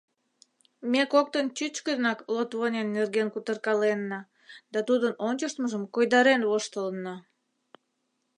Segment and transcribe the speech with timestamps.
[0.91, 4.19] Ме коктын чӱчкыдынак Лотвонен нерген кутыркаленна
[4.73, 7.15] да тудын ончыштмыжым койдарен воштылынна.